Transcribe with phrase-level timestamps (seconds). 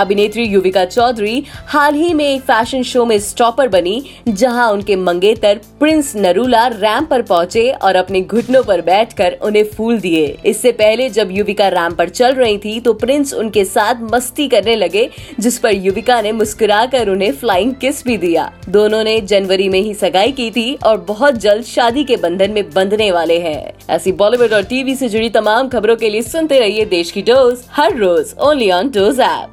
[0.00, 5.60] अभिनेत्री युविका चौधरी हाल ही में एक फ़ैशन शो में स्टॉपर बनी, जहाँ उनके मंगेतर
[5.80, 11.08] प्रिंस नरूला रैम पर पहुँचे और अपने घुटनों पर बैठकर उन्हें फूल दिए। इससे पहले
[11.10, 15.08] जब युविका रैम पर चल रही थी तो प्रिंस उनके साथ मस्ती करने लगे,
[15.40, 19.94] जिस पर युविका ने मुस्कुराकर उन्हें फ्लाइंग किस भी दिया। दोनों ने जनवरी में ही
[19.94, 24.52] सगाई की थी और बहुत जल्द शादी के बंधन में बंधने वाले हैं। ऐसी बॉलीवुड
[24.52, 28.34] और टीवी से जुड़ी तमाम खबरों के लिए सुनते रहिए देश की डोज, हर रोज
[28.40, 29.48] ओनली ऑन डोज ऐप।